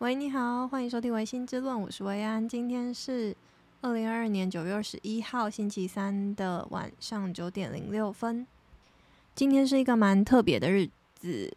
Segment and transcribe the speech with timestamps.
[0.00, 2.46] 喂，你好，欢迎收听《薇心之论》，我是薇安。
[2.46, 3.34] 今天是
[3.80, 8.46] 二零二二年九月二十一号星期三的晚上九点零六分。
[9.34, 11.50] 今天是一个蛮特别的日子，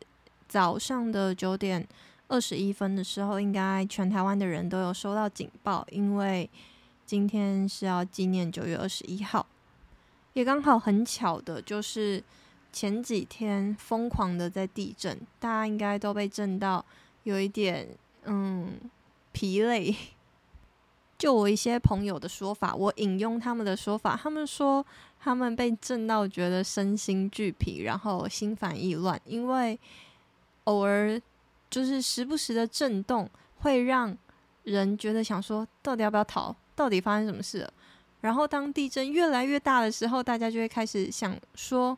[0.48, 1.86] 早上的九点
[2.30, 6.50] 二十一分的时候，应该全台湾的人都有收到警报，因为
[7.06, 9.46] 今天是要纪念九月二十一号，
[10.32, 12.24] 也刚好很巧的就是。
[12.72, 16.86] 前几天疯狂的在地震，大家应该都被震到
[17.24, 17.88] 有一点
[18.26, 18.80] 嗯
[19.32, 19.96] 疲累。
[21.18, 24.86] 就我一些朋友的说法，我引用他们的说法，他们说
[25.20, 29.78] 他们被震到觉得身心俱疲，然后心烦意乱，因为
[30.64, 31.22] 偶尔
[31.70, 34.18] 就是时不时的震动会让
[34.64, 37.74] 人觉得想说到底要不要逃，到底发生什么事了。
[38.22, 41.98] 然后当地震越来越大的时候，大家就会开始想说。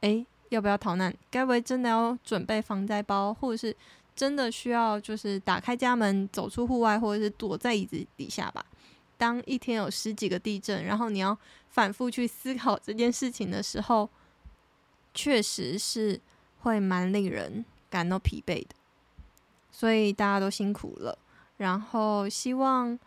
[0.00, 1.16] 诶，要不要逃难？
[1.30, 3.74] 该不会真的要准备防灾包，或者是
[4.14, 8.64] 真的需要就是打开家门走出户外，或者是躲在椅子底下吧？
[9.16, 11.36] 当一天有十几个地震，然后你要
[11.70, 14.08] 反复去思考这件事情的时候，
[15.12, 16.20] 确实是
[16.60, 18.74] 会蛮令人感到疲惫的。
[19.70, 21.18] 所以大家都辛苦了。
[21.56, 22.98] 然后希望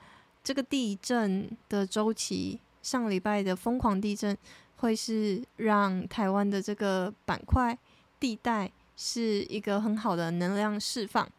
[0.43, 4.37] 这个地震的周期，上礼拜的疯狂地震。
[4.79, 7.75] 会是让台湾的这个板块
[8.19, 11.29] 地带是一个很好的能量释放，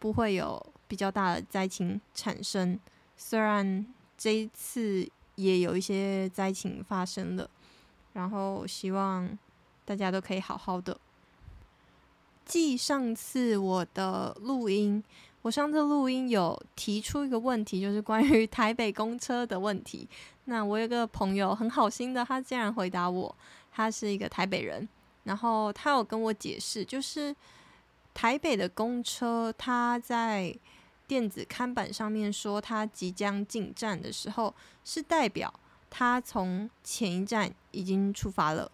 [0.00, 2.80] 不会有比较大的灾情产生。
[3.16, 3.86] 虽然
[4.18, 7.48] 这一次也有一些灾情发生了，
[8.14, 9.38] 然后希望
[9.84, 10.98] 大家都可以好好的。
[12.44, 15.02] 继上次我的录音，
[15.42, 20.08] 我上次录音有提出一个问题，就是关于台北公车的问题。
[20.46, 23.34] 那我有个朋友很好心的，他竟然回答我，
[23.70, 24.88] 他是一个台北人，
[25.24, 27.34] 然后他有跟我解释，就是
[28.12, 30.56] 台北的公车，他在
[31.06, 35.52] 电子看板上面说他即将进站的时候，是代表
[35.90, 38.70] 他从前一站已经出发了，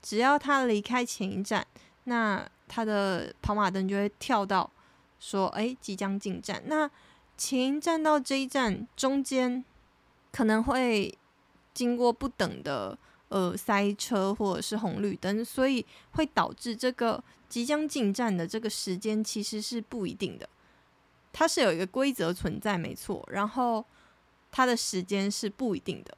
[0.00, 1.66] 只要他离开前一站，
[2.04, 4.70] 那他的跑马灯就会跳到
[5.18, 6.62] 说，哎，即将进站。
[6.66, 6.90] 那
[7.36, 9.64] 前一站到这一站中间。
[10.32, 11.12] 可能会
[11.74, 12.96] 经过不等的
[13.30, 20.48] 呃塞车或者是红绿灯，所以会导致这个即将进站的这个时间其实是不一定的。
[21.32, 23.84] 它是有一个规则存在，没错，然后
[24.52, 26.16] 它的时间是不一定的。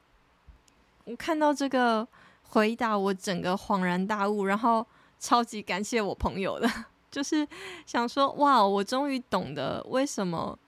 [1.05, 2.07] 我看到这个
[2.49, 4.85] 回答，我整个恍然大悟，然后
[5.19, 6.69] 超级感谢我朋友的，
[7.09, 7.47] 就是
[7.85, 10.59] 想说哇，我终于懂得为什么。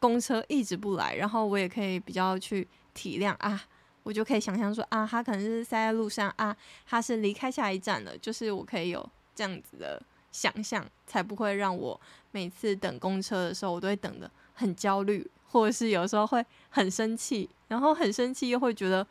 [0.00, 3.60] 公车一直不来，然后我也可以比较去体谅啊，
[4.08, 10.02] 我就可以想象说啊，他可能是塞在路上啊，他是离开下一站了，就是我可以有这样子的
[10.32, 19.06] 想象，才不会让我每次等公车的时候，我都会等得很焦虑，或者是有时候会很生气，然后很生气又会觉得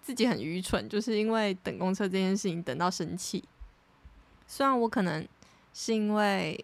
[0.00, 3.44] 自己很愚蠢，就是因为等公车这件事情等到生气。
[4.46, 5.28] 虽然我可能
[5.74, 6.58] 是因为。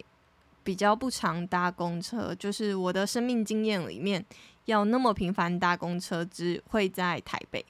[0.66, 4.26] 比较不常搭公车，就是我的生命经验里面，
[4.66, 7.64] 要那么频繁搭公车，只会在台北，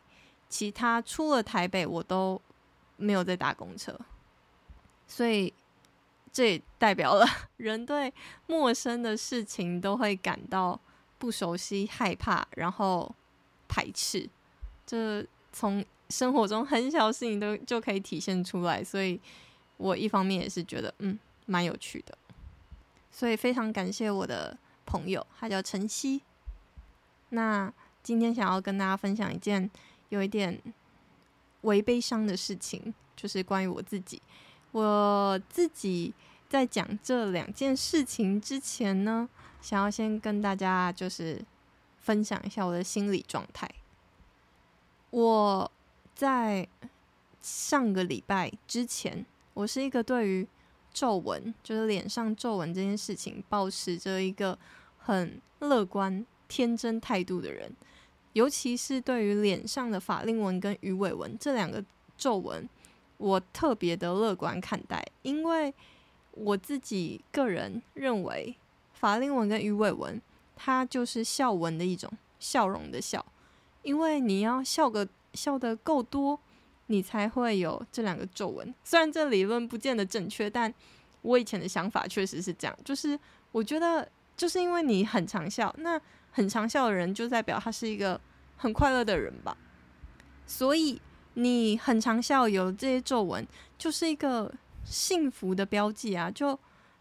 [0.49, 2.41] 其他出了台北我都
[2.97, 3.99] 没有在搭公车，
[5.07, 5.53] 所以
[6.33, 7.25] 这也代表了
[7.59, 8.13] 人对
[8.47, 10.79] 陌生的事情都会感到
[11.19, 13.15] 不熟悉、害怕，然后
[13.69, 14.29] 排斥。
[14.87, 19.21] 这从生活中很小事情都就可以体现出来，所以
[19.77, 22.17] 我一方面也是觉得，嗯，蛮有趣的。
[23.11, 26.23] 所以非常感谢我的朋友，他叫晨曦。
[27.31, 27.73] 那
[28.03, 29.71] 今天想要跟大家分享一件
[30.11, 30.61] 有一点
[31.63, 34.23] 微悲伤的事情，就是关于我自己。
[34.73, 36.13] 我自己
[36.49, 39.29] 在讲这两件事情之前呢，
[39.61, 41.43] 想要先跟大家就是
[41.99, 43.69] 分享一下我的心理状态。
[45.11, 45.71] 我
[46.15, 46.69] 在
[47.41, 50.47] 上个礼拜之前，我是一个对于
[50.93, 54.59] 皱纹就是脸上皱纹这件事情，保持着一个
[54.99, 57.75] 很乐观、天真态度的人，
[58.33, 61.85] 尤其是对于脸上的法令纹跟鱼尾纹这两个
[62.17, 62.69] 皱纹，
[63.19, 65.73] 我特别的乐观看待，因为
[66.33, 68.57] 我自己个人认为，
[68.93, 70.21] 法令纹跟鱼尾纹
[70.55, 73.25] 它就是笑纹的一种，笑容的笑，
[73.83, 76.39] 因为你要笑个笑得够多。
[76.89, 78.73] 你才会有这两个皱纹。
[78.85, 80.73] 虽然这理论不见得正确，但
[81.23, 82.79] 我以前的想法确实是这样。
[82.85, 83.19] 就是
[83.51, 86.01] 我觉得，就是因为你很常笑，那
[86.37, 88.21] 很长笑的人就代表他是一个
[88.59, 89.57] 很快乐的人吧。
[90.47, 91.01] 所以
[91.33, 93.47] 你很长笑，有这些皱纹，
[93.79, 94.53] 就是一个
[94.85, 96.31] 幸福的标记啊。
[96.31, 96.59] 就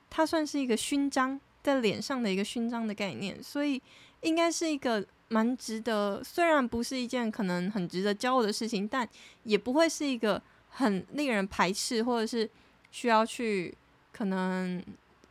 [0.09, 3.81] 它算是一个勋章，在脸上的一个勋章的概念，所以
[4.21, 9.07] 应该是一个蛮值得，虽然不是一件可能很值得骄傲的事情，但
[9.43, 12.49] 也不会是一个很令人排斥，或者是
[12.89, 13.75] 需要去
[14.13, 14.81] 可能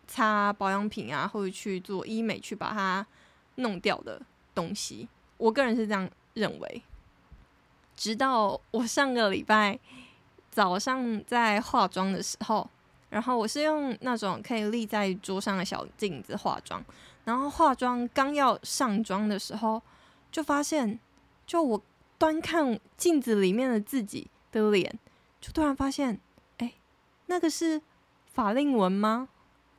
[0.06, 3.04] 擦保养品啊，或者去做医美去把它
[3.56, 4.20] 弄掉的
[4.54, 5.08] 东西。
[5.36, 6.82] 我个人是这样认为。
[7.96, 9.78] 直到我上个礼拜
[10.50, 12.68] 早上在化妆的时候。
[13.10, 16.84] 然后我是用那种可以立在桌上的小镜子化妆，
[17.22, 19.80] 然后化妆刚要上妆的时候，
[20.32, 20.98] 就发现，
[21.46, 21.80] 就我
[22.18, 24.98] 端看镜子里面的自己的脸，
[25.40, 26.18] 就突然发现，
[26.58, 26.72] 哎，
[27.26, 27.80] 那个是
[28.32, 29.28] 法令纹吗？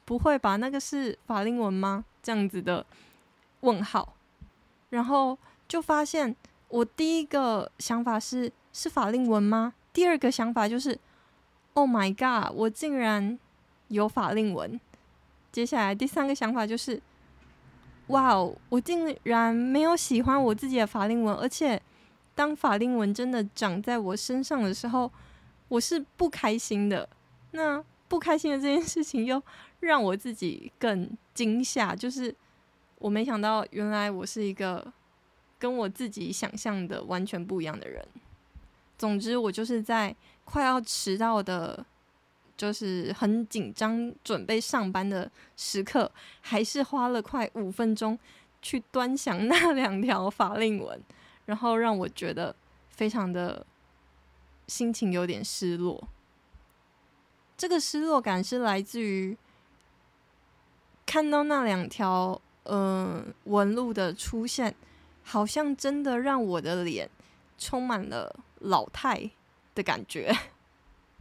[0.06, 2.06] 不会吧，那个是法令纹吗？
[2.24, 2.86] 这样子的
[3.66, 4.16] 问号，
[4.92, 6.36] 然后就发现，
[6.70, 9.74] 我第一个想法是是法令纹吗？
[9.92, 10.98] 第二个想法就是。
[11.78, 12.56] Oh my god！
[12.56, 13.38] 我竟然
[13.90, 14.80] 有法令纹。
[15.52, 17.02] 接下来第三个想法就是，
[18.08, 18.56] 哇哦！
[18.70, 21.82] 我竟然没有喜欢我自己的法令纹，而且
[22.34, 25.12] 当法令纹真的长在我身上的时候，
[25.68, 27.10] 我是不开心的。
[27.52, 29.44] 那不开心的这件事情又
[29.82, 32.34] 让我自己更惊吓，就是
[33.00, 34.94] 我没想到原来我是一个
[35.60, 38.06] 跟我自己想象的完全不一样的人。
[38.98, 41.86] 总之，我就是在快要迟到的，
[42.56, 46.10] 就是很紧张准备上班的时刻，
[46.42, 48.18] 还是花了快五分钟
[48.62, 51.02] 去端详那两条法令纹，
[51.46, 52.56] 然后让我觉得
[52.90, 53.66] 非常的
[54.68, 56.08] 心情有点失落。
[57.58, 59.38] 这个失落感是来自于
[61.06, 64.76] 看到那两条嗯纹路的出现，
[65.24, 67.10] 好像真的让我的脸
[67.58, 68.40] 充满了。
[68.60, 69.30] 老态
[69.76, 70.36] 的感觉，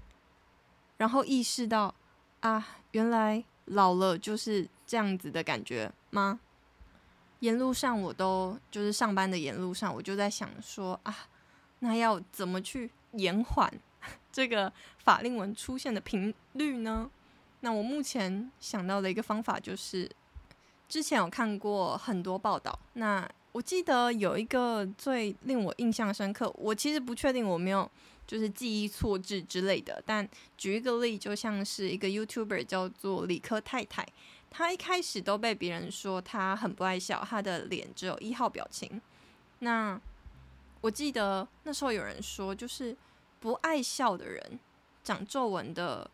[0.97, 1.95] 然后意识到
[2.41, 6.41] 啊，原来老了就是这样子的感觉吗？
[7.41, 11.15] 沿路上我都就是上班的沿路上，我就在想说啊，
[11.81, 13.71] 那要怎么去延缓
[14.33, 17.11] 这个法令纹出现的频率呢？
[17.61, 20.11] 那我目前想到的一个方法就是，
[20.95, 23.29] 之前有看过很多报道，那。
[23.51, 27.89] 我记得有一个最令我印象深刻，我其实不确定我没有
[28.27, 34.07] 就是记忆错置之类的，但举一个例，就像是一个 YouTuber 叫做理科太太，
[34.51, 39.01] 她一开始都被别人说她很不爱笑，她的脸只有一号表情。
[39.61, 40.01] 那
[40.81, 42.97] 我记得那时候有人说，就是
[43.41, 44.59] 不爱笑的人
[45.05, 46.09] 长皱纹的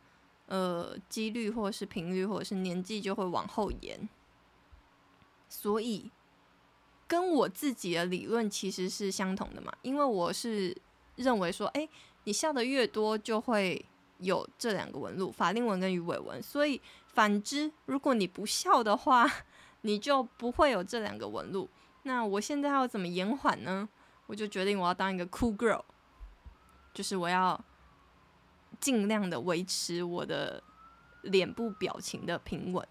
[0.46, 4.06] 呃几率或者是频率或者是年纪就会往后延，
[5.50, 6.10] 所以。
[7.10, 10.72] 跟我自己的理论其实是相同的嘛，因为我是
[11.16, 11.88] 认为说，诶，
[12.22, 13.84] 你笑的越多，就会
[14.18, 16.40] 有这两个纹路，法令纹跟鱼尾纹。
[16.40, 19.28] 所以反之，如果你不笑的话，
[19.82, 21.68] 你就不会有这两个纹路。
[22.04, 23.88] 那我现在要怎么延缓呢？
[24.26, 25.82] 我就决定我要当一个 cool girl，
[26.94, 27.60] 就是我要
[28.78, 30.62] 尽量的维持我的
[31.22, 32.86] 脸部表情的平稳。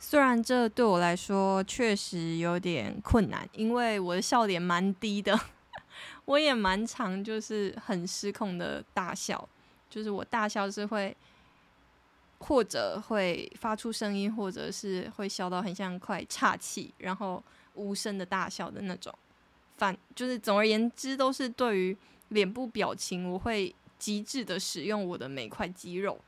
[0.00, 5.38] 虽然这对我来说确实有点困难，因为我的笑点蛮低的，
[6.24, 9.48] 我也蛮常就是很失控的大笑，
[9.90, 11.14] 就是我大笑是会
[12.38, 17.42] 或者会发出声音，或者是会笑到很像快岔气，然后
[17.74, 19.12] 无声的大笑的那种。
[19.76, 21.96] 反就是总而言之，都是对于
[22.28, 26.18] 脸部表情，我会极致的使用我的每块肌肉，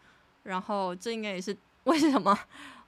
[0.43, 2.37] 然后这应该也是 为什么。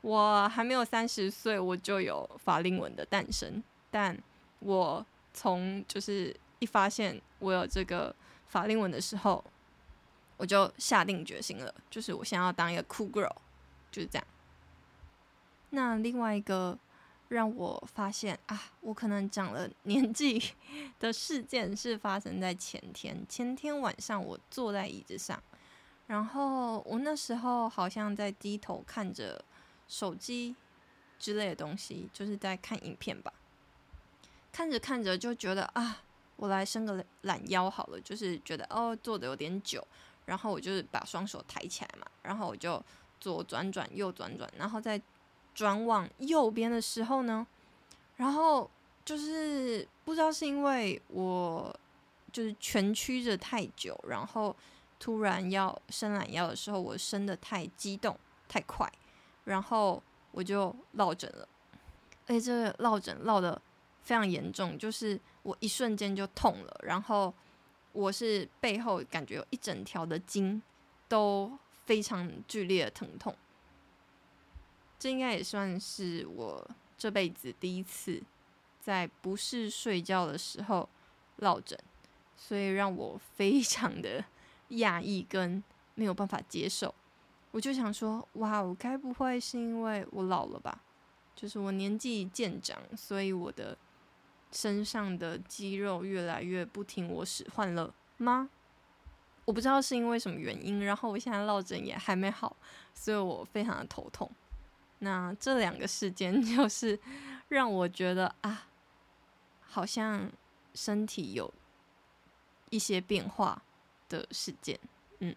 [0.02, 3.62] 我还没有三十岁，我就有法令纹的诞生。
[3.88, 4.18] 但
[4.58, 8.14] 我从就是一发现我有这个
[8.48, 9.44] 法令纹的时候，
[10.36, 13.30] 我就下定决心了，就是我想要当一个 cool girl，
[13.92, 14.26] 就是这样。
[15.70, 16.76] 那另外一个
[17.28, 20.42] 让我发现啊，我可能长了年纪
[20.98, 23.24] 的事件是发生在前天。
[23.28, 25.40] 前天晚上我坐在椅子上，
[26.08, 29.44] 然后我那时候好像在低头看着。
[29.88, 30.54] 手机
[31.18, 33.32] 之类的东西，就是在看影片吧。
[34.50, 36.02] 看着看着就觉得啊，
[36.36, 38.00] 我来伸个懒腰好了。
[38.00, 39.86] 就是觉得哦，坐的有点久，
[40.26, 42.82] 然后我就是把双手抬起来嘛，然后我就
[43.20, 45.00] 左转转，右转转，然后再
[45.54, 47.46] 转往右边的时候呢，
[48.16, 48.70] 然后
[49.04, 51.74] 就是不知道是因为我
[52.30, 54.54] 就是蜷曲着太久，然后
[54.98, 58.90] 突然要伸懒腰的时候，我伸的太激动太快。
[59.44, 61.48] 然后我就落枕了，
[62.26, 63.60] 而且这个落枕落的
[64.02, 67.32] 非常严重，就是我一瞬间就痛了，然后
[67.92, 70.62] 我是背后感觉有一整条的筋
[71.08, 73.36] 都非常剧烈的疼痛。
[74.98, 76.64] 这应该也算是我
[76.96, 78.22] 这辈子第一次
[78.80, 80.88] 在不是睡觉的时候
[81.36, 81.76] 落枕，
[82.36, 84.24] 所以让我非常的
[84.70, 85.62] 讶异跟
[85.96, 86.94] 没有办法接受。
[87.52, 90.82] 我就想说，哇，我该不会是因为我老了吧？
[91.36, 93.78] 就是我年纪渐长，所以我的
[94.50, 98.50] 身上的肌肉越来越不听我使唤了吗？
[99.44, 102.56] 我不知道是因为什么原因，然后我现在落枕也还没好，
[102.94, 104.30] 所以我非常的头痛。
[105.00, 106.98] 那这两个事件 就是
[107.48, 108.68] 让我觉得啊，
[109.60, 110.30] 好像
[110.74, 111.52] 身体有
[112.70, 113.60] 一些变化
[114.08, 114.78] 的事件。
[115.18, 115.34] 嗯，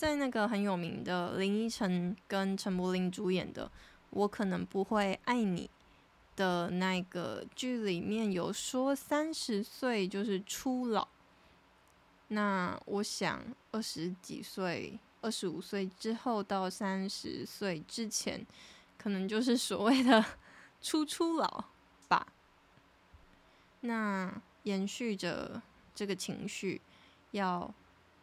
[0.00, 3.66] 在那个很有名的林依晨跟陈柏霖主演的
[4.08, 5.68] 《我可能不会爱你》
[6.38, 11.06] 的那个剧里面有说三十岁就是初老。
[12.28, 14.98] 那我想二十几岁。
[15.22, 18.46] 二十五岁之后到三十岁之前，
[18.96, 20.24] 可能就是所谓的
[20.80, 21.62] 初初老
[22.08, 22.26] 吧。
[23.80, 25.60] 那延续着
[25.94, 26.80] 这个情绪，
[27.32, 27.70] 要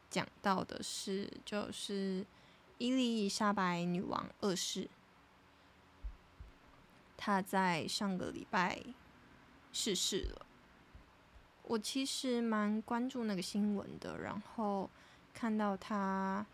[0.10, 2.26] 讲到的是，就是
[2.78, 4.90] 伊丽莎白女王二世，
[7.16, 8.82] 她在上个礼拜
[9.72, 10.46] 逝世了。
[11.64, 14.90] 我其实蛮关注那个新闻的，然后
[15.34, 16.46] 看到她。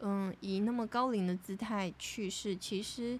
[0.00, 3.18] 嗯，以那么高龄的姿态去世，其实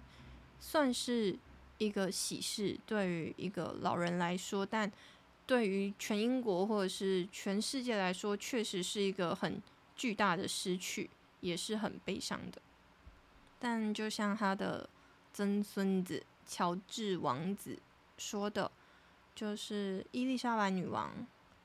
[0.59, 1.35] 算是
[1.79, 4.91] 一个喜事，对于一个老人来说，但
[5.47, 9.59] 对于全英国或者是全世界来说，确实是一个很
[9.95, 12.61] 巨大的失去，也是很悲伤的。
[13.57, 14.87] 但就像他的
[15.33, 17.79] 曾孙子乔治王子
[18.17, 18.69] 说的，
[19.33, 21.11] 就是伊丽莎白女王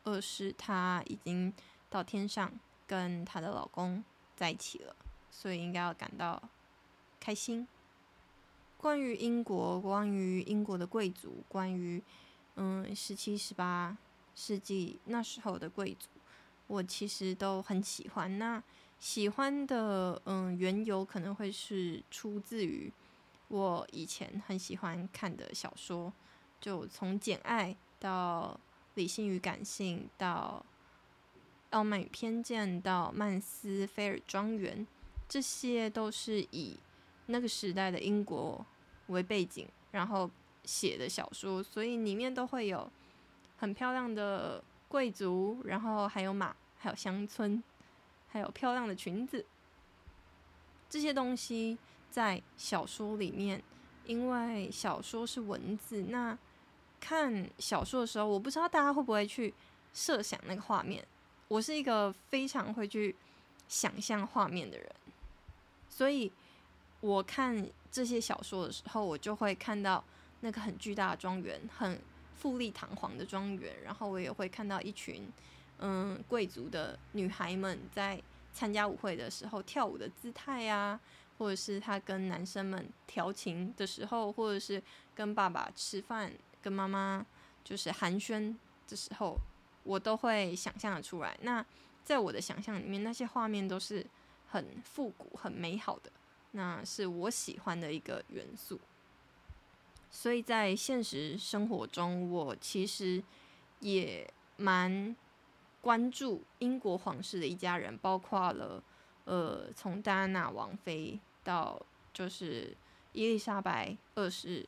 [0.05, 1.53] 二世，她已经
[1.91, 2.51] 到天上
[2.87, 4.03] 跟她的老公
[4.37, 4.95] 在一起了。
[5.31, 6.41] 所以应该要感到
[7.19, 7.67] 开心。
[8.77, 12.03] 关于英国，关于英国的贵族，关于
[12.57, 13.97] 嗯十七、十八
[14.35, 16.09] 世纪那时候的贵族，
[16.67, 18.39] 我其实都很喜欢。
[18.39, 18.63] 那
[18.99, 22.93] 喜欢的嗯缘由可能会是出自于
[23.49, 26.13] 我以前很喜欢看的小说，
[26.61, 28.59] 就从《简爱》到
[28.95, 30.65] 《理性与感性》到
[31.71, 34.79] 《傲慢与偏见》到《曼斯菲尔庄园》。
[35.29, 36.77] 这些都是以
[37.25, 38.65] 那个时代的英国
[39.07, 40.31] 为背景，然后
[40.65, 42.91] 写的小说，所以里面都会有
[43.59, 47.63] 很漂亮的贵族，然后还有马，还有乡村，
[48.29, 49.45] 还有漂亮的裙子。
[50.89, 51.79] 这些东西
[52.11, 53.63] 在小说里面，
[54.05, 56.37] 因为小说是文字，那
[57.01, 59.53] 看小说的时候，我不知道大家会不会去
[59.95, 61.05] 设想那个画面。
[61.49, 63.15] 我是一个非常会去
[63.69, 64.87] 想象画面的人。
[65.89, 66.31] 所以，
[67.01, 70.03] 我看这些小说的时候，我就会看到
[70.43, 71.99] 那个很巨大的庄园，很
[72.37, 73.75] 富丽堂皇的庄园。
[73.83, 75.27] 然后，我也会看到一群
[75.79, 78.23] 嗯贵族的女孩们在
[78.53, 81.01] 参加舞会的时候跳舞的姿态啊，
[81.39, 84.81] 或者是她跟男生们调情的时候，或者是
[85.15, 86.31] 跟爸爸吃饭、
[86.61, 87.27] 跟妈妈
[87.65, 88.55] 就是寒暄
[88.87, 89.37] 的时候，
[89.83, 91.37] 我都会想象得出来。
[91.43, 91.65] 那
[92.05, 94.07] 在我的想象里面，那些画面都是。
[94.53, 96.13] 很复古、很美好的，
[96.51, 98.79] 那是我喜欢的一个元素。
[100.13, 103.21] 所以在现实生活中，我其实
[103.81, 105.17] 也蛮
[105.81, 108.81] 关注英国皇室的一家人，包括了
[109.25, 111.81] 呃，从戴安娜王妃到
[112.13, 112.77] 就是
[113.13, 114.65] 伊丽莎白二世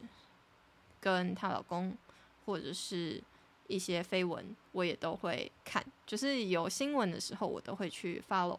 [0.98, 1.96] 跟她老公，
[2.46, 3.22] 或者是
[3.68, 5.84] 一些绯闻，我也都会看。
[6.06, 8.58] 就是有新闻的时候，我都会去 follow。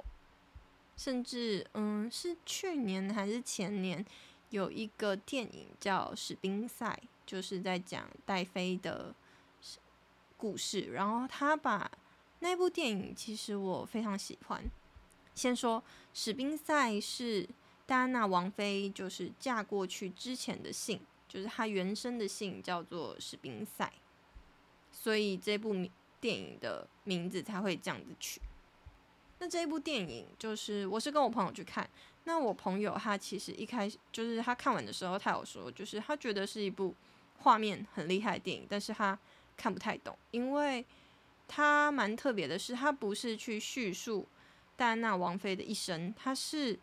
[0.95, 4.05] 甚至，嗯，是去年还是前年，
[4.55, 9.13] 有一个电影叫《史宾赛》，就是在讲戴妃的
[10.37, 10.93] 故事。
[10.93, 11.91] 然后他把
[12.39, 14.63] 那部电影，其实我非常喜欢。
[15.33, 15.81] 先说
[16.13, 17.45] 《史宾赛》是
[17.85, 23.91] 戴安娜王妃，就是嫁过去之前的姓，就是她原生的姓叫做史宾赛，
[24.89, 25.75] 所以这部
[26.21, 28.39] 电影的名字才会这样子取。
[29.39, 31.89] 那这一部电影就是我是跟我朋友去看，
[32.25, 36.93] 那我朋友他其实一开始就是他看完的时候，他有说就是他觉得是一部
[37.39, 39.17] 画面很厉害的电影，但是他
[39.55, 40.85] 看不太懂，因为
[41.47, 44.27] 他蛮特别的是，他不是去叙述
[44.75, 46.77] 戴安娜王妃的一生，他是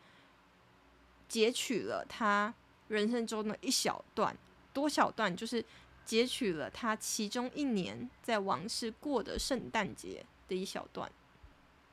[1.28, 2.54] 截取了他
[2.88, 4.36] 人生中的一小段，
[4.72, 5.64] 多小段，就是
[6.04, 11.10] 截取了他其中一年在王室过的圣诞节的一小段。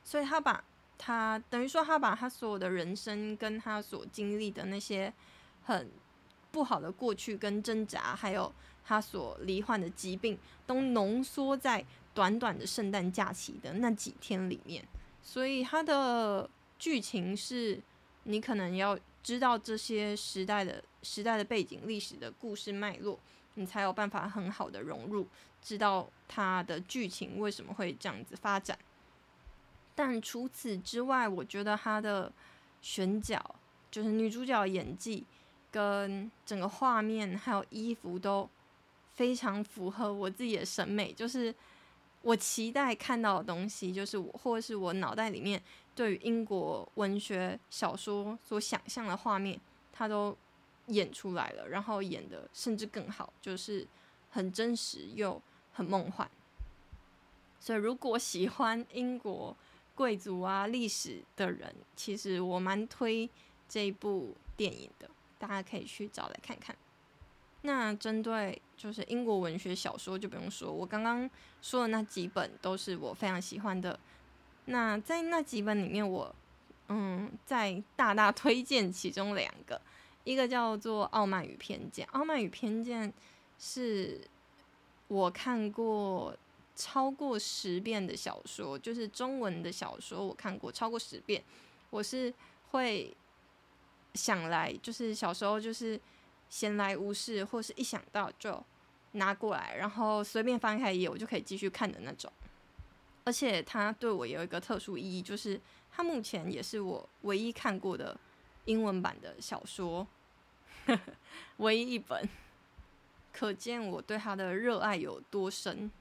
[0.04, 0.64] 所以他把
[1.02, 5.12] 他等于说，他把他所有的人生跟他所经历的那些
[5.64, 5.90] 很
[6.52, 8.54] 不好的过去跟挣扎，还有
[8.84, 10.38] 他所罹患的疾病，
[10.68, 14.86] 都浓缩在短短的圣诞假期的那几天里面。
[15.24, 17.82] 所以他的剧情是，
[18.24, 23.18] 你可能要知道这些时代的时代的背景、历史的故事脉络，
[23.54, 25.26] 你才有办法很好的融入，
[25.62, 28.78] 知道他的剧情为什么会这样子发展。
[30.02, 32.32] 但除此之外，我觉得他的
[32.82, 33.54] 选角，
[33.92, 35.26] 就是女主角演技，
[35.70, 38.50] 跟整个画面还有衣服都
[39.14, 41.12] 非常符合我自己的审美。
[41.12, 41.54] 就是
[42.22, 45.62] 我期待看到的东西，就是我或是我脑袋里面
[45.94, 49.60] 对于英国文学小说所想象的画面，
[49.92, 50.34] 他都
[50.88, 53.86] 演出来了，然后演得甚至更好，就是
[54.32, 55.42] 很真实又
[55.74, 56.32] 很梦幻。
[57.60, 59.54] 所以如果喜欢英国，
[60.00, 63.30] 贵族啊，历史的人，其实我蛮推
[63.68, 66.74] 这一部电影的，大家可以去找来看看。
[67.64, 71.30] 那针对就是英国文学小说就不用说，我刚刚
[71.62, 74.00] 说的那几本都是我非常喜欢的。
[74.68, 76.34] 那在那几本里面我，
[76.88, 79.82] 嗯再大大推荐其中两个，
[80.24, 83.12] 一个叫做《傲慢与偏见》，《傲慢与偏见》
[83.60, 84.22] 是
[85.10, 86.34] 我看过。
[86.80, 91.44] 超过十遍的小说，就是中文的小说，我看过超过十遍。
[91.90, 92.34] 我是
[92.72, 93.14] 会
[94.14, 96.00] 想来，就是小时候就是
[96.50, 98.64] 闲来无事，或是一想到就
[99.12, 102.32] 拿过来，然后随便翻开一页，我就可以继续看的那种。
[103.26, 105.60] 而且它对我有一个特殊意义，就是
[105.92, 108.18] 它目前也是我唯一看过的
[108.64, 110.08] 英文版的小说，
[111.58, 112.30] 唯一一本，
[113.34, 115.92] 可见我对它的热爱有多深。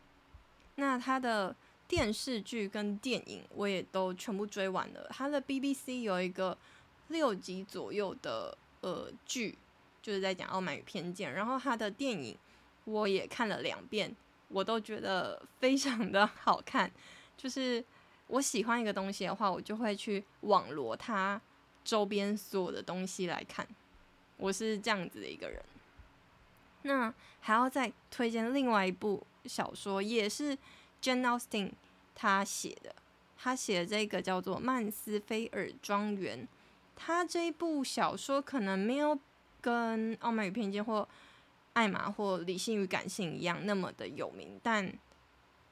[0.81, 1.55] 那他的
[1.89, 5.09] 电视剧跟电影我也都全部追完了。
[5.11, 6.57] 他的 BBC 有一个
[7.09, 9.59] 六集左右的呃剧，
[10.01, 11.31] 就是在讲《傲慢与偏见》。
[11.35, 12.39] 然后他的电影
[12.85, 14.15] 我也看了两遍，
[14.47, 16.89] 我都觉得非常的好看。
[17.37, 17.85] 就是
[18.29, 21.41] 我喜欢一个东西的话，我就会去网罗它
[21.85, 23.67] 周边所有的东西来看。
[24.37, 25.61] 我是这样子的一个人。
[26.83, 29.27] 那还要再推荐另外一部。
[29.47, 30.55] 小说也是
[31.01, 31.71] Jane Austen
[32.15, 32.95] 他写的，
[33.35, 36.43] 他写的这个叫做《曼斯菲尔庄园》。
[36.95, 39.19] 他这一部小说可能没有
[39.63, 41.01] 跟《傲慢与偏见》或
[41.73, 44.93] 《艾玛》或《理性与感性》一样那么的有名，但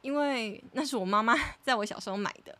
[0.01, 2.57] 因为那是我妈妈 在我小时候买的，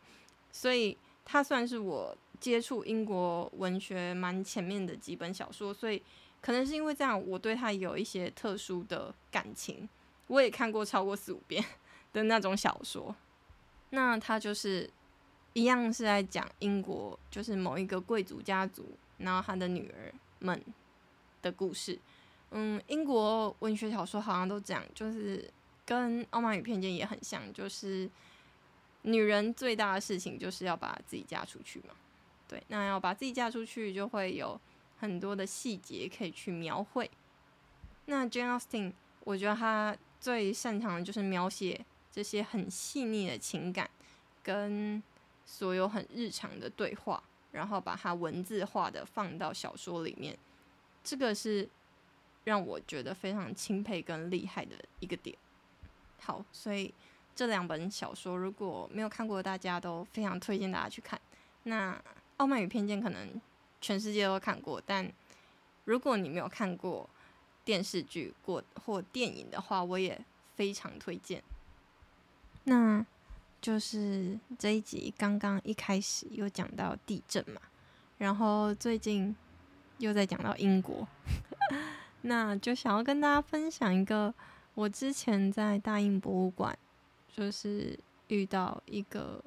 [0.51, 6.03] 所以它算是我接触英国文学蛮前面的几本小说，所以
[6.47, 9.89] 可能是因为这样，我对他有一些特殊的感情。
[10.27, 11.61] 我也看过超过四五遍
[12.13, 13.13] 的那种小说，
[13.89, 14.89] 那他就是
[15.51, 20.63] 一样是在讲英国，就是某一个贵族家族，然后他的女儿们
[21.41, 21.99] 的故事。
[22.51, 25.51] 嗯，英国文学小说好像都讲，就是
[25.85, 28.09] 跟《傲慢与偏见》也很像，就是
[29.01, 31.93] 女人最大的事情就是要把自己嫁出去嘛。
[32.47, 34.57] 对，那要把自己嫁出去，就会有
[34.99, 37.09] 很多的细节可以去描绘。
[38.05, 39.95] 那 Jane Austen，我觉得他。
[40.19, 43.87] 最擅长的就是描写这些很细腻的情感，
[44.41, 45.01] 跟
[45.45, 50.35] 所有很日常的对话，然后把它文字化的放到小说里面，
[51.03, 51.69] 这个是
[52.45, 55.37] 让我觉得非常钦佩跟厉害的一个点。
[56.19, 56.91] 好，所以
[57.35, 61.21] 这两本小说如果没有看过的，大家都非常推荐大家去看。
[61.63, 61.93] 那
[62.37, 63.39] 《傲慢与偏见》可能
[63.81, 65.11] 全世界都看过，但
[65.85, 67.09] 如果你没有看过，
[67.63, 70.19] 电视剧过或电影的话，我也
[70.55, 71.43] 非常推荐。
[72.63, 73.05] 那
[73.61, 77.61] 就是这一集刚刚一开始又讲到地震嘛，
[78.17, 79.35] 然后最近
[79.97, 81.07] 又在讲到英国，
[82.21, 84.33] 那就想要跟大家分享一个
[84.75, 86.77] 我之前在大英博物馆
[87.33, 89.43] 就是遇到一个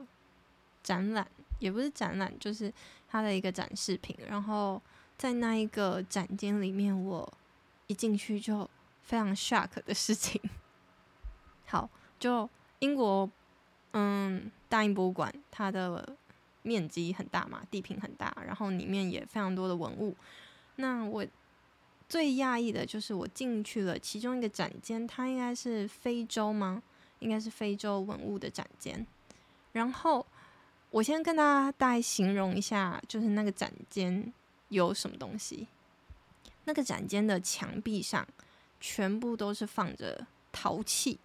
[0.83, 1.27] 展览，
[1.61, 2.73] 也不是展览，就是
[3.07, 4.17] 它的一个展示品。
[4.29, 4.83] 然后
[5.17, 7.33] 在那一个展间里面，我。
[7.87, 8.71] 一进去就
[9.03, 10.41] 非常 shock 的事情。
[11.67, 13.29] 好，就英国，
[13.91, 16.17] 嗯，大英博物馆，它的
[16.63, 20.15] 面积很大嘛，地坪很大，然后里面也非常多的文物。
[20.77, 21.27] 那我
[22.09, 26.81] 最讶异的就是我进去了其中一个展间，它应该是非洲吗？
[27.19, 29.05] 应该是非洲文物的展间。
[29.73, 30.25] 然后
[30.91, 34.33] 我先跟大家大概形容一下，就是那个展间
[34.69, 35.67] 有什么东西。
[36.65, 38.27] 那个展间的墙壁上
[38.81, 41.19] 全部都是放着陶器，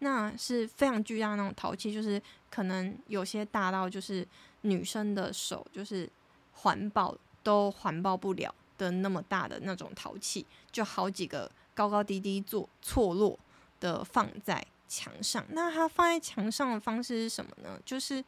[0.00, 2.20] 那是非常巨大的那种陶器，就是
[2.50, 4.26] 可能有些大到就是
[4.62, 6.08] 女生的手就是
[6.52, 13.38] 环抱都环抱不了的那么大的那种陶器，就好几个高高低低做错落
[13.78, 15.44] 的放在墙上。
[15.50, 17.78] 那它放在墙上的方式是什么呢？
[17.84, 18.22] 就是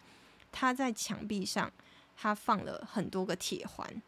[0.57, 1.71] 它在墙壁上，
[2.17, 4.03] 它放了很多个铁环，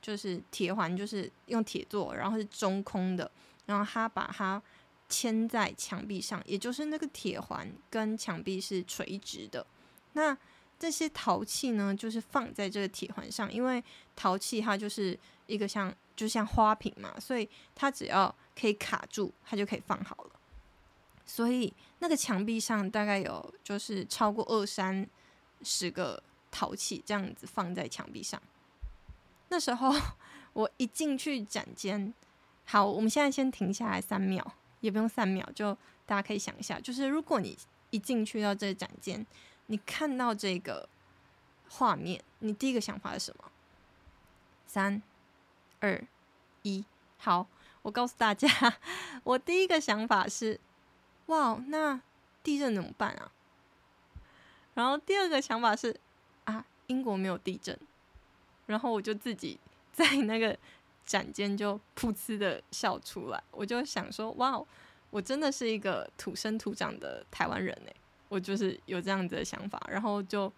[0.00, 3.30] 就是铁环就是用铁做，然后是中空的，
[3.66, 4.60] 然后它把它
[5.10, 9.66] 牵在墙壁上，也就是那个铁环跟墙壁是垂直的。
[10.14, 10.34] 那
[10.78, 13.84] 这些陶器呢，就是放在这个铁环上，因为
[14.16, 20.30] 陶器它就是一个像就像花瓶嘛，所以它只要可以卡住，它就可以放好了。
[21.26, 25.06] 所以那个墙壁上大概有就是超过二三
[25.64, 28.40] 十个陶器这样子放在墙壁上。
[29.48, 29.94] 那时候
[30.52, 32.12] 我一进去展间，
[32.64, 34.44] 好，我们现在先停下来三秒，
[34.80, 37.56] 也不用三秒，就大家可以想一下，就是如果你
[37.90, 39.26] 一进去到这个展间。
[39.66, 40.86] 你看到这个
[41.70, 43.44] 画面，你第一个想法是什么？
[44.66, 45.00] 三、
[45.80, 46.04] 二、
[46.62, 46.84] 一，
[47.16, 47.46] 好，
[47.80, 48.48] 我告诉大家，
[49.24, 50.60] 我第一个想法是：
[51.26, 52.02] 哇，那
[52.42, 53.32] 地震怎么办啊？
[54.74, 55.94] 然后第二个想法是：
[56.44, 57.78] 啊，英国没有地震。
[58.66, 59.58] 然后我就自己
[59.92, 60.56] 在那个
[61.04, 64.62] 展间就噗呲的笑出来，我就想说：哇，
[65.10, 67.94] 我真的是一个土生土长的台湾人哎。
[68.28, 70.50] 我就是有这样子的想法，然后就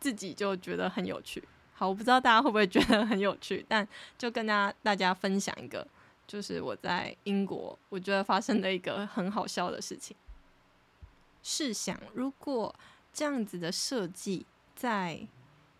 [0.00, 1.46] 自己就觉得很有趣。
[1.74, 5.86] 好，我不知道大家会不会觉得很有趣，但就跟大家大家分享一个，
[6.26, 10.16] 就是我在英国我觉得发生的一个很好笑的事情。
[11.42, 12.74] 试想，如果
[13.18, 15.26] 这样子的设计在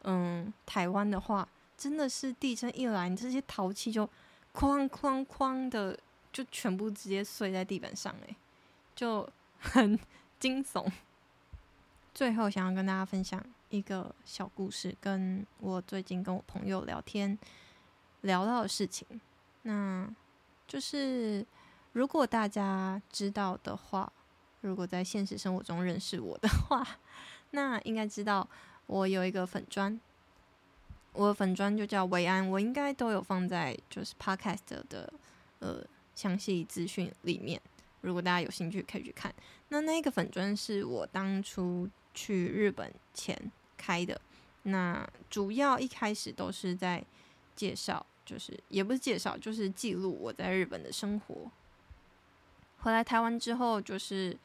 [0.03, 4.05] 嗯台湾的话，真的是地震一来，你这些陶器就
[4.53, 5.97] 哐哐哐的
[6.33, 8.37] 就全部直接碎在地板上，欸，
[8.97, 9.97] 就很
[10.41, 10.91] 惊悚。
[12.13, 17.39] 最后，想要跟大家分享一个小故事，跟我最近跟我朋友聊天
[18.23, 19.07] 聊到的事情。
[19.63, 20.13] 那
[20.67, 21.47] 就是，
[21.93, 24.13] 如果大家知道的话，
[24.61, 26.87] 如果在现实生活中认识我的话，
[27.51, 28.49] 那应该知道
[28.87, 30.01] 我有一个粉专，
[31.13, 35.13] 我的粉专就叫维安，我应该都有放在就是 Podcast 的
[35.61, 37.61] 呃详细资讯里面。
[38.01, 39.35] 如果大家有兴趣，可以去看。
[39.69, 41.89] 那那个粉专是我当初。
[42.15, 44.21] 去日本前开的，
[44.65, 47.05] 那主要一开始都是在
[47.55, 51.49] 介绍，就是也不是介绍，就是记录我在日本的生活。
[52.79, 54.37] 回来台湾之后，就是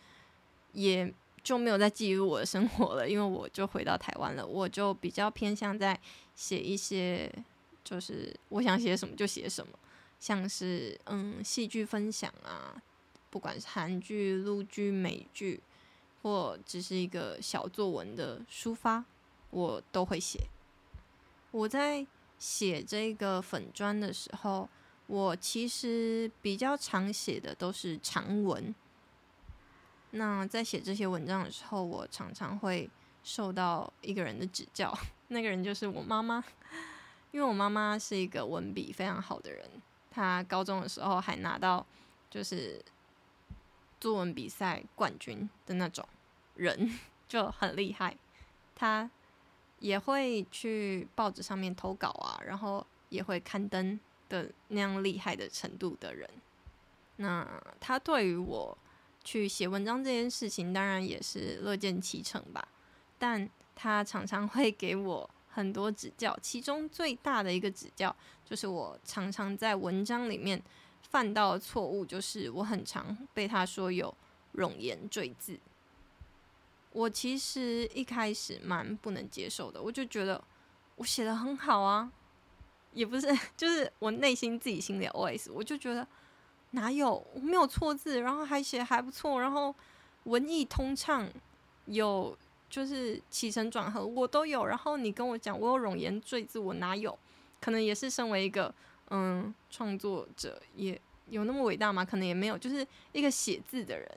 [0.74, 4.46] 也就没有再记录我的生活了，因为我就回到台湾了。
[4.46, 6.00] 我就比较偏向在
[6.36, 7.32] 写一些，
[7.84, 9.74] 就是我想写什么就写什么，
[10.20, 12.82] 像是嗯戏剧分享啊，
[13.30, 15.62] 不管是韩剧、陆剧、美剧。
[16.22, 19.04] 或只是一个小作文的抒发，
[19.50, 20.40] 我都会写。
[21.52, 22.08] 我在
[22.40, 24.70] 写这个粉专的时候，
[25.08, 28.74] 我其实比较常写的都是长文。
[30.12, 32.90] 那在写这些文章的时候，我常常会
[33.24, 34.96] 受到一个人的指教，
[35.30, 36.44] 那个人就是我妈妈，
[37.32, 39.68] 因为我妈妈是一个文笔非常好的人，
[40.12, 41.86] 她高中的时候还拿到
[42.30, 42.84] 就是。
[44.00, 46.06] 作文比赛冠军的那种
[46.56, 48.18] 人就很厉害，
[48.76, 49.10] 她
[49.80, 53.98] 也会去报纸上面投稿啊，然后也会刊登
[54.30, 56.30] 的那样厉害的程度的人。
[57.18, 57.48] 那
[57.80, 58.78] 他对于我
[59.24, 62.68] 去写文章这件事情，当然也是乐见其成吧。
[63.18, 70.62] 但他常常会给我很多指教，其中最大的一个指教就是我常常在文章里面。
[71.10, 74.12] 犯到的错误就是我很常被他说有
[74.56, 75.60] 冗言赘字，
[76.92, 80.44] 我其实一开始蛮不能接受的，我就觉得
[80.96, 82.12] 我写得很好啊，
[82.94, 83.28] 也不是，
[83.58, 86.08] 就是我内心自己心里 OS，我就觉得
[86.72, 89.74] 哪有我没有错字，然后还写还不错，然后
[90.24, 91.28] 文艺通畅，
[91.86, 92.38] 有
[92.70, 97.18] 就是起承转合我都有，然后你跟我讲我有冗言赘字，我哪有？
[97.60, 98.74] 可能也是身为一个。
[99.10, 102.04] 嗯，创作者也有那么伟大吗？
[102.04, 104.10] 可能也没有，就是一个写字的人，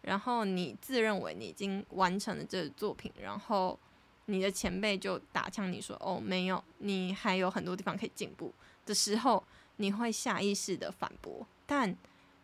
[0.00, 3.78] 然后你自认为你已经完成了这个作品，然后
[4.26, 8.52] 你的前辈就打枪你说：“哦，没有，你还有很多地方可以进步。”
[8.86, 9.42] 的时候，
[9.76, 11.46] 你会下意识的反驳。
[11.66, 11.96] 但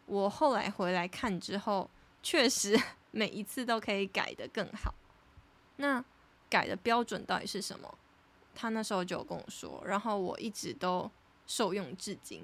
[0.07, 1.89] 我后来回来看之后，
[2.23, 2.79] 确实
[3.11, 4.95] 每一次都可以改得更好。
[5.77, 6.05] 那
[6.49, 7.99] 改的标准到底是什么？
[8.55, 11.11] 他那时候就跟我说，然后我一直都。
[11.51, 12.43] 受用至今，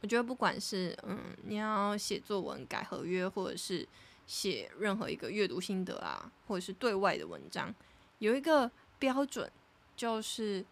[0.00, 3.86] 我觉得不管是嗯，你要写作文、改合约，或者是
[4.26, 7.70] 写任何一个阅读心得啊，或者是对外的文章，
[8.18, 9.50] 有一个标准，
[9.96, 10.64] 就是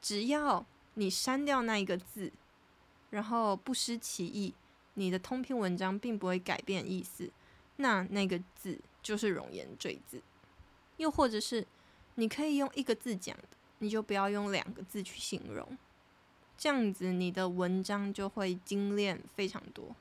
[0.00, 2.32] 只要你删掉那一个字，
[3.10, 4.54] 然后不失其意，
[4.94, 7.30] 你的通篇文章并不会改变意思，
[7.76, 10.22] 那那个字就是冗言赘字。
[10.96, 11.66] 又或者是
[12.14, 15.76] 你可以用一个字讲的，你就不要用两个字去形容，
[16.56, 19.96] 这样子你的文章就会精炼非常多。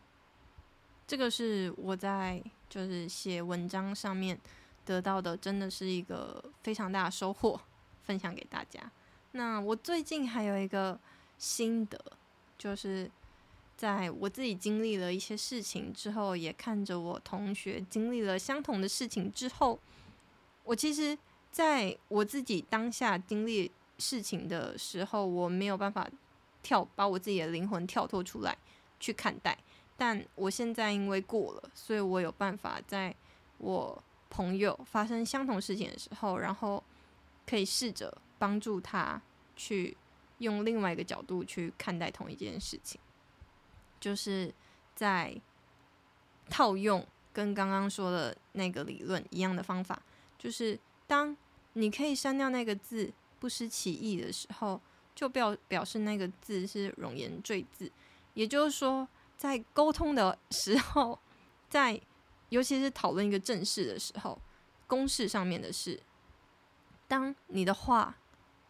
[1.07, 4.39] 这个是我在就是写文章上面
[4.85, 7.59] 得到的，真的是一个非常大的收获，
[8.03, 8.79] 分享给大家。
[9.31, 10.99] 那我最近还有一个
[11.37, 11.99] 心得，
[12.57, 13.09] 就是
[13.75, 19.79] 在我自己经历了一些事情之后，也看着我同学经历了相同的事情之后，
[20.63, 21.17] 我其实
[21.51, 26.07] 在我自己当下经历事情的时候，我没有办法
[26.61, 28.57] 跳，把我自己的灵魂跳脱出来
[28.99, 29.57] 去看待。
[29.95, 33.15] 但我现在因为过了，所以我有办法在
[33.57, 36.83] 我朋友发生相同事情的时候，然后
[37.45, 39.21] 可以试着帮助他
[39.55, 39.95] 去
[40.39, 42.99] 用另外一个角度去看待同一件事情，
[43.99, 44.51] 就是
[44.95, 45.39] 在
[46.49, 50.01] 套用跟刚刚说的那个理论一样的方法，
[50.39, 51.37] 就是当
[51.73, 54.81] 你可以删掉那个字不失其意的时候，
[55.13, 57.91] 就表表示那个字是冗言赘字，
[58.33, 59.07] 也就是说。
[59.35, 61.19] 在沟通的时候，
[61.67, 61.99] 在
[62.53, 64.39] 尤其是讨论一个正事的时候，
[64.85, 65.99] 公事上面的事，
[67.07, 68.15] 当你的话，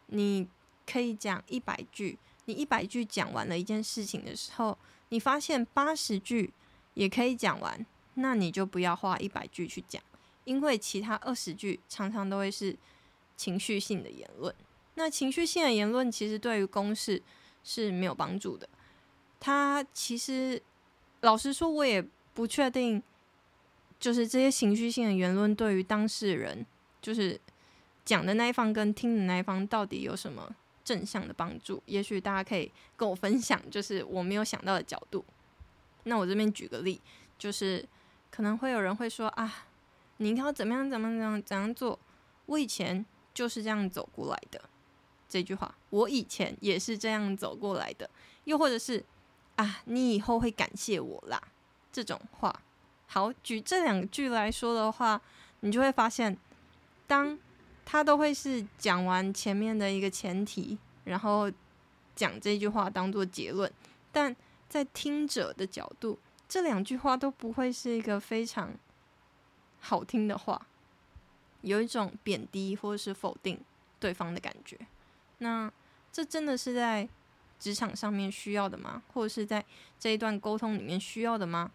[0.07, 0.47] 你
[0.85, 4.77] 可以讲一百句，你一百句讲完了一件事情的时候，
[5.09, 6.53] 你发现八十句
[6.93, 10.01] 也可以讲完，那你就不要花一百句去讲，
[10.45, 12.77] 因为其他二十句常常都会是
[13.35, 14.55] 情绪性的言论。
[14.95, 17.21] 那情绪性的言论其实对于公事
[17.65, 18.69] 是没有帮助的。
[19.41, 20.63] 他其实，
[21.19, 22.01] 老实说，我也
[22.33, 23.03] 不确定，
[24.03, 26.65] 就是这些情绪性的言论对于当事人，
[27.01, 27.39] 就是
[28.03, 31.81] 讲的那一方跟听的那一方，到底有什么正向的帮助？
[31.85, 35.23] 也许大家可以跟我分享，就是我没有想到的角度。
[36.03, 36.99] 那我这边举个例，
[37.39, 37.87] 就是
[38.29, 39.67] 可能会有人会说啊，
[40.17, 41.97] 你应该要怎么样怎么样怎样怎样做？
[42.47, 44.61] 我以前就是这样走过来的。
[45.29, 48.09] 这句话，我以前也是这样走过来的。
[48.43, 49.01] 又或者是。
[49.55, 51.39] 啊，你以后会感谢我啦，
[51.91, 52.63] 这种话。
[53.13, 55.21] 好，举这两句来说的话，
[55.59, 56.35] 你就会发现，
[57.05, 57.37] 当
[57.85, 61.47] 他都会是讲完前面的一个前提，然后
[62.15, 63.71] 讲这句话当做结论，
[64.11, 64.35] 但
[64.67, 66.17] 在听者的角度，
[66.49, 68.73] 这两句话都不会是一个非常
[69.79, 70.65] 好听的话，
[71.61, 73.59] 有一种贬低或者是否定
[73.99, 74.75] 对方的感觉。
[75.37, 75.71] 那
[76.11, 77.07] 这真的是在。
[77.59, 79.01] 职场上面需要的吗？
[79.13, 79.63] 或者是在
[79.97, 81.71] 这一段沟通里面需要的吗？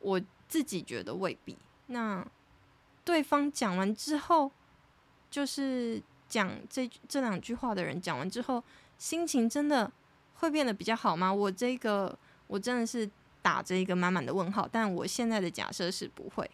[0.00, 1.56] 我自己觉得未必。
[1.86, 2.26] 那
[3.04, 4.50] 对方讲完之后，
[5.30, 8.62] 就是讲这这两句话的人讲完之后，
[8.98, 9.90] 心情真的
[10.34, 11.32] 会变得比较好吗？
[11.32, 13.08] 我这个我真的是
[13.40, 14.68] 打着一个满满的问号。
[14.70, 16.50] 但我现在的假设是不会。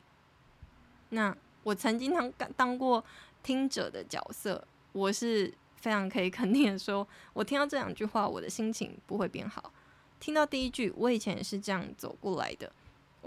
[1.08, 3.02] 那我曾经当当过
[3.42, 5.52] 听者的角色，我是。
[5.78, 9.72] 非常可以肯定的说，我听到这两句话，我的心情不会变好。
[10.18, 12.72] 听到第一句，我以前也是这样走过来的。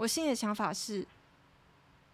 [0.00, 1.06] 我心里的想法是：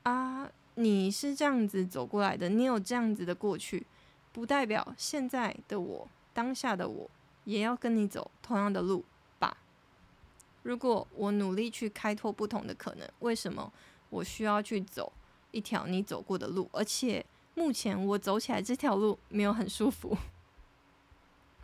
[0.03, 3.87] 啊，你是这样子走过来的，你有这样子的过去，
[4.33, 7.09] 不代表现在的我、当下的我
[7.45, 9.05] 也要跟你走同样的路
[9.39, 9.59] 吧？
[10.65, 13.73] 如果我努力去开拓不同的可能，为什么
[14.11, 15.13] 我需要去走
[15.53, 16.69] 一条你走过的路？
[16.73, 20.19] 而且目前我走起来这条路没有很舒服。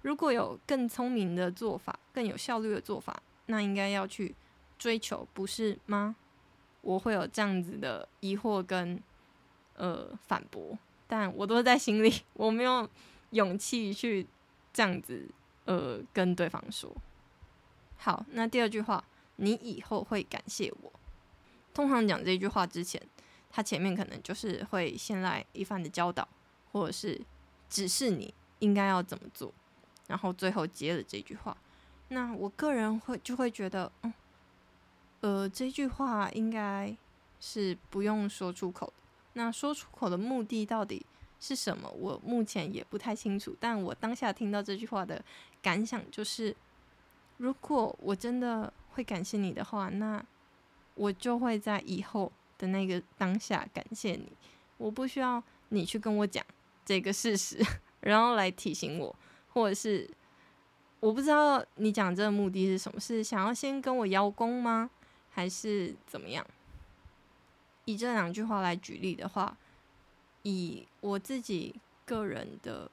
[0.03, 4.33] 如果有更聪明的做法，更有效率的做法，那应该要去
[4.83, 6.17] 追求，不是吗？
[6.81, 9.01] 我会有这样子的疑惑跟
[9.77, 12.89] 呃反驳，但我都在心里，我没有
[13.31, 14.27] 勇气去
[14.73, 15.29] 这样子
[15.67, 16.93] 呃跟对方说。
[17.97, 19.05] 好，那第二句话，
[19.37, 20.93] 你以后会感谢我。
[21.73, 23.01] 通常讲这句话之前，
[23.49, 26.27] 他前面可能就是会先来一番的教导，
[26.73, 27.21] 或者是
[27.71, 29.55] 指示你应该要怎么做。
[30.09, 31.57] 然后最后接了这句话，
[32.09, 34.13] 那我个人会就会觉得，嗯，
[35.23, 36.95] 呃，这句话应该
[37.41, 38.93] 是不用说出口的。
[39.35, 41.05] 那说出口的目的到底
[41.41, 41.89] 是什么？
[41.91, 43.57] 我目前也不太清楚。
[43.59, 45.25] 但我当下听到这句话的
[45.63, 46.55] 感想就是，
[47.39, 50.23] 如果我真的会感谢你的话，那
[50.95, 54.31] 我就会在以后的那个当下感谢你。
[54.77, 56.45] 我不需要你去跟我讲
[56.85, 57.65] 这个事实，
[58.01, 59.15] 然后来提醒我。
[59.55, 60.11] 或者是
[60.99, 62.99] 我不知道你讲这个目的是什么？
[62.99, 64.91] 是想要先跟我邀功吗？
[65.33, 66.47] 还是怎么样？
[67.85, 69.57] 以这两句话来举例的话，
[70.43, 72.89] 以我自己个人的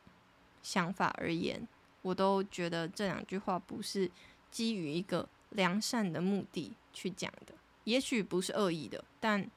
[0.63, 1.67] 想法而言，
[2.01, 4.09] 我都觉得这两句话不是
[4.49, 9.47] 基于一个良善的目的去讲的，也许不是恶意的，但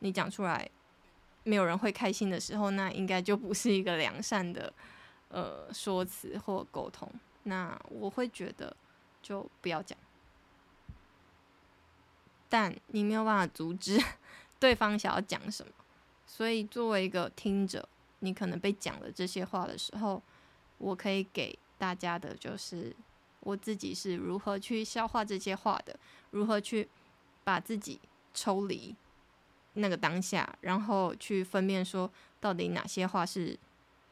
[0.00, 0.70] 你讲出来
[1.42, 4.72] 没有人会开心的时候，那应该就不是一个良善的
[5.30, 7.10] 呃说辞或沟通。
[7.44, 8.76] 那我会觉得
[9.22, 9.98] 就不要讲，
[12.48, 14.02] 但你没有办法阻止
[14.58, 15.72] 对方想要讲什么，
[16.26, 17.88] 所以作为一个听者，
[18.20, 20.22] 你可能被讲了这些话的时候，
[20.78, 22.94] 我可以给大家的就是。
[23.40, 25.96] 我自己是如何去消化这些话的，
[26.32, 26.88] 如何去
[27.44, 28.00] 把自己
[28.34, 28.92] 抽离
[29.74, 33.56] 那个当下，然后去分辨说到底哪些话是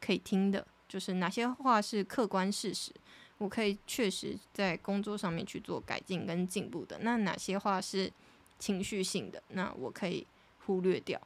[0.01, 2.93] 可以听的，就是哪些话是客观事实，
[3.39, 6.99] 我可以确实在工作上面去做改进跟进步的。
[7.01, 8.13] 那哪些话是
[8.59, 10.27] 情绪性的，那我可以
[10.67, 11.21] 忽略掉，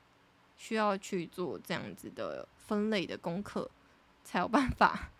[0.57, 3.71] 需要去做这样子的分类的功课，
[4.25, 5.11] 才有办法。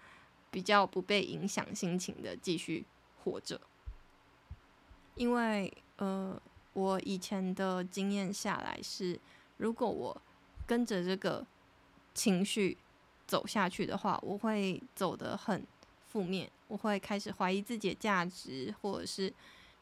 [0.51, 2.87] 比较不被影响心情的继续
[3.23, 3.61] 活着，
[5.15, 6.41] 因为呃，
[6.73, 9.21] 我以前的经验下来是，
[9.59, 10.23] 如果我
[10.67, 11.47] 跟着这个
[12.15, 12.79] 情绪
[13.27, 15.67] 走下去的话，我会走得很
[16.07, 19.31] 负面，我会开始怀疑自己的价值，或者是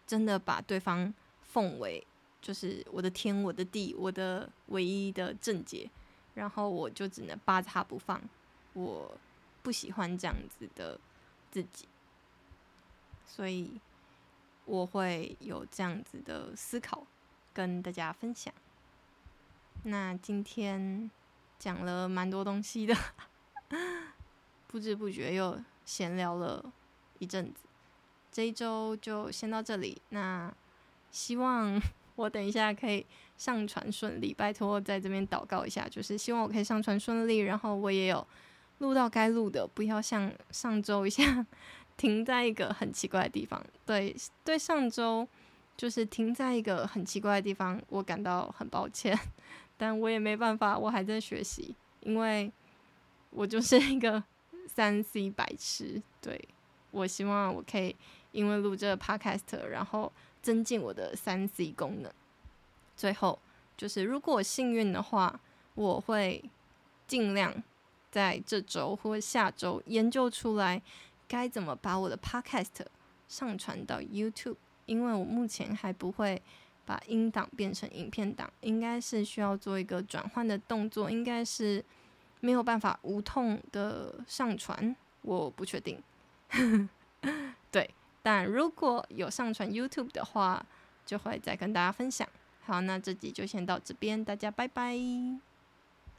[0.05, 2.05] 真的把对方奉为
[2.41, 5.91] 就是我的天、我的地、我的唯一的正解，
[6.35, 8.21] 然后我就只能扒着他不放，
[8.75, 9.17] 我。
[9.63, 10.97] 不喜欢这样子的
[11.51, 11.89] 自己，
[13.27, 13.81] 所以
[14.65, 17.05] 我会有这样子的思考
[17.53, 18.55] 跟大家分享。
[19.83, 21.11] 那今天
[21.59, 22.95] 讲了蛮多东西的，
[24.69, 26.73] 不知不觉又闲聊了
[27.19, 27.63] 一阵子。
[28.31, 30.01] 这一周就先到这里。
[30.11, 30.55] 那
[31.11, 31.83] 希望
[32.17, 38.27] 我等一下可以上传顺利，拜托在这边祷告一下，就是希望我可以上传顺利，然后我也有。
[38.79, 41.47] 录到该录的，不要像上周一样
[41.97, 43.65] 停在一个很奇怪的地方。
[43.87, 45.27] 对，对，上周
[45.79, 49.19] 就是停在一个很奇怪的地方，我感到很抱歉，
[49.79, 52.53] 但我也没办法，我还在学习，因为
[53.31, 54.23] 我就是一个
[54.69, 56.03] 三 C 白痴。
[56.21, 56.39] 对，
[56.91, 57.97] 我希望我可以
[58.33, 60.13] 因为录这个 Podcast，然后
[60.47, 62.13] 增进我的三 C 功能。
[62.97, 63.39] 最后
[63.77, 65.41] 就是，如果幸运的话，
[65.75, 66.45] 我会
[67.09, 67.63] 尽量。
[68.09, 70.81] 在这周或下周研究出来
[71.29, 72.87] 该怎么把我的 Podcast
[73.29, 74.57] 上传到 YouTube，
[74.87, 76.41] 因为我目前还不会
[76.87, 81.85] 把音档变成影片档，应该是需要做一个转换的动作，应该是
[82.41, 86.03] 没有办法无痛的上传，我不确定。
[87.71, 87.91] 对，
[88.27, 90.67] 但如果有上传 YouTube 的话，
[91.05, 92.29] 就会再跟大家分享。
[92.65, 94.99] 好，那这集就先到这边，大家拜拜。